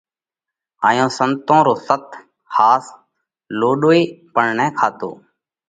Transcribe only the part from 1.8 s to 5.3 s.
ست (ۿاس) لوڏو ئي پڻ نه کاتو۔